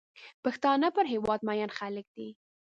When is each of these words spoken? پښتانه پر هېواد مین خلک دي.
پښتانه 0.43 0.87
پر 0.95 1.05
هېواد 1.13 1.39
مین 1.47 1.69
خلک 1.77 2.05
دي. 2.15 2.29